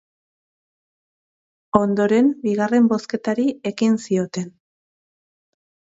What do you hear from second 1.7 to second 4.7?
Ondoren, bigarren bozketari ekin zioten.